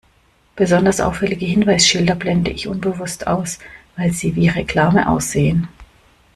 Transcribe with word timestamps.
Besonders 0.55 0.99
auffällige 0.99 1.45
Hinweisschilder 1.45 2.15
blende 2.15 2.49
ich 2.49 2.67
unbewusst 2.67 3.27
aus, 3.27 3.59
weil 3.95 4.11
sie 4.11 4.35
wie 4.35 4.47
Reklame 4.49 5.07
aussehen. 5.07 5.67